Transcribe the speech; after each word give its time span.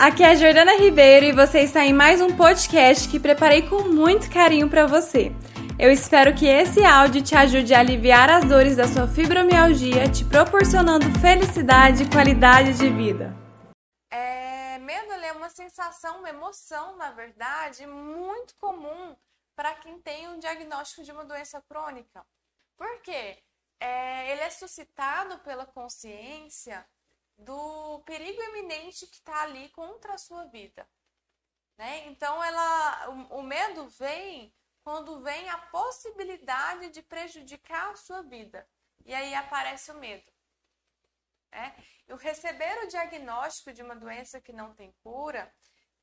aqui 0.00 0.22
é 0.22 0.30
a 0.30 0.34
Jordana 0.34 0.78
Ribeiro 0.78 1.26
e 1.26 1.32
você 1.32 1.60
está 1.60 1.84
em 1.84 1.92
mais 1.92 2.22
um 2.22 2.34
podcast 2.34 3.06
que 3.06 3.20
preparei 3.20 3.68
com 3.68 3.82
muito 3.82 4.30
carinho 4.30 4.66
para 4.66 4.86
você. 4.86 5.30
Eu 5.78 5.92
espero 5.92 6.34
que 6.34 6.46
esse 6.46 6.82
áudio 6.82 7.22
te 7.22 7.36
ajude 7.36 7.74
a 7.74 7.80
aliviar 7.80 8.30
as 8.30 8.46
dores 8.46 8.76
da 8.76 8.88
sua 8.88 9.06
fibromialgia, 9.06 10.10
te 10.10 10.24
proporcionando 10.24 11.04
felicidade 11.20 12.04
e 12.04 12.10
qualidade 12.10 12.78
de 12.78 12.88
vida. 12.88 13.36
É, 14.10 14.78
medo 14.78 15.12
é 15.12 15.32
uma 15.32 15.50
sensação, 15.50 16.20
uma 16.20 16.30
emoção, 16.30 16.96
na 16.96 17.10
verdade, 17.10 17.86
muito 17.86 18.54
comum 18.54 19.14
para 19.54 19.74
quem 19.74 20.00
tem 20.00 20.30
um 20.30 20.38
diagnóstico 20.38 21.02
de 21.02 21.12
uma 21.12 21.26
doença 21.26 21.60
crônica. 21.68 22.24
Por 22.74 23.02
quê? 23.02 23.36
É, 23.78 24.32
ele 24.32 24.40
é 24.40 24.50
suscitado 24.50 25.38
pela 25.40 25.66
consciência 25.66 26.86
do 27.40 28.00
perigo 28.04 28.42
iminente 28.42 29.06
que 29.06 29.16
está 29.16 29.42
ali 29.42 29.68
contra 29.70 30.14
a 30.14 30.18
sua 30.18 30.44
vida. 30.44 30.88
Né? 31.76 32.06
Então, 32.06 32.42
ela, 32.42 33.08
o, 33.10 33.38
o 33.38 33.42
medo 33.42 33.88
vem 33.88 34.54
quando 34.82 35.20
vem 35.22 35.48
a 35.48 35.58
possibilidade 35.58 36.90
de 36.90 37.02
prejudicar 37.02 37.90
a 37.90 37.96
sua 37.96 38.22
vida. 38.22 38.66
E 39.04 39.14
aí 39.14 39.34
aparece 39.34 39.90
o 39.90 39.98
medo. 39.98 40.30
Né? 41.50 41.74
E 42.08 42.12
o 42.12 42.16
receber 42.16 42.84
o 42.84 42.88
diagnóstico 42.88 43.72
de 43.72 43.82
uma 43.82 43.96
doença 43.96 44.40
que 44.40 44.52
não 44.52 44.74
tem 44.74 44.92
cura, 45.02 45.52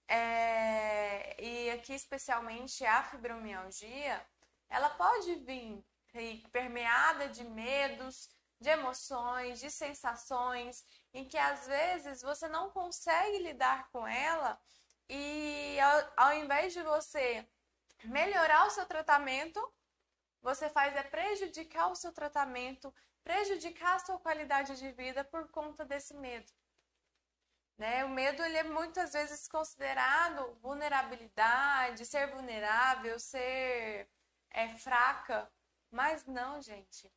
é, 0.07 1.35
e 1.41 1.69
aqui 1.71 1.93
especialmente 1.93 2.85
a 2.85 3.03
fibromialgia, 3.03 4.25
ela 4.69 4.89
pode 4.91 5.35
vir 5.35 5.83
permeada 6.51 7.29
de 7.29 7.43
medos, 7.43 8.29
de 8.59 8.69
emoções, 8.69 9.59
de 9.59 9.69
sensações, 9.69 10.83
em 11.13 11.27
que 11.27 11.37
às 11.37 11.67
vezes 11.67 12.21
você 12.21 12.47
não 12.47 12.69
consegue 12.71 13.39
lidar 13.39 13.89
com 13.91 14.07
ela 14.07 14.59
e 15.09 15.79
ao, 15.79 16.13
ao 16.17 16.33
invés 16.33 16.73
de 16.73 16.81
você 16.83 17.47
melhorar 18.03 18.65
o 18.67 18.71
seu 18.71 18.85
tratamento, 18.85 19.61
você 20.41 20.69
faz 20.69 20.95
é 20.95 21.03
prejudicar 21.03 21.87
o 21.87 21.95
seu 21.95 22.13
tratamento, 22.13 22.93
prejudicar 23.23 23.95
a 23.95 23.99
sua 23.99 24.19
qualidade 24.19 24.75
de 24.77 24.91
vida 24.91 25.23
por 25.23 25.49
conta 25.49 25.85
desse 25.85 26.13
medo. 26.13 26.51
Né? 27.77 28.03
O 28.05 28.09
medo 28.09 28.43
ele 28.43 28.57
é 28.57 28.63
muitas 28.63 29.13
vezes 29.13 29.47
considerado 29.47 30.55
vulnerabilidade, 30.61 32.05
ser 32.05 32.27
vulnerável, 32.31 33.19
ser 33.19 34.09
é, 34.49 34.67
fraca, 34.77 35.51
mas 35.91 36.25
não, 36.25 36.61
gente. 36.61 37.11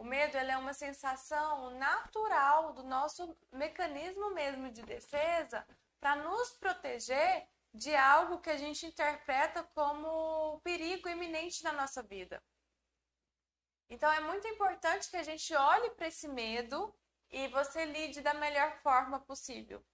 O 0.00 0.02
medo 0.02 0.38
é 0.38 0.56
uma 0.56 0.72
sensação 0.72 1.72
natural 1.72 2.72
do 2.72 2.82
nosso 2.82 3.36
mecanismo 3.52 4.30
mesmo 4.30 4.72
de 4.72 4.80
defesa 4.80 5.62
para 6.00 6.16
nos 6.16 6.52
proteger 6.52 7.46
de 7.74 7.94
algo 7.94 8.40
que 8.40 8.48
a 8.48 8.56
gente 8.56 8.86
interpreta 8.86 9.62
como 9.74 10.58
perigo 10.62 11.06
iminente 11.06 11.62
na 11.62 11.72
nossa 11.72 12.02
vida. 12.02 12.42
Então 13.90 14.10
é 14.10 14.20
muito 14.20 14.48
importante 14.48 15.10
que 15.10 15.18
a 15.18 15.22
gente 15.22 15.54
olhe 15.54 15.90
para 15.90 16.08
esse 16.08 16.26
medo 16.28 16.94
e 17.30 17.48
você 17.48 17.84
lide 17.84 18.22
da 18.22 18.32
melhor 18.32 18.72
forma 18.78 19.20
possível. 19.20 19.84